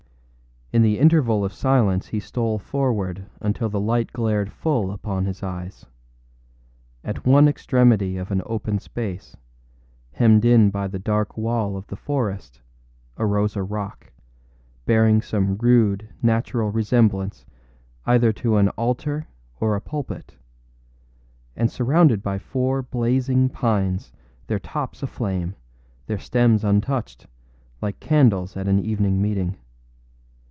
[0.73, 5.43] In the interval of silence he stole forward until the light glared full upon his
[5.43, 5.85] eyes.
[7.03, 9.35] At one extremity of an open space,
[10.13, 12.61] hemmed in by the dark wall of the forest,
[13.17, 14.13] arose a rock,
[14.85, 17.45] bearing some rude, natural resemblance
[18.05, 19.27] either to an altar
[19.59, 20.37] or a pulpit,
[21.53, 24.13] and surrounded by four blazing pines,
[24.47, 25.53] their tops aflame,
[26.07, 27.27] their stems untouched,
[27.81, 29.57] like candles at an evening meeting.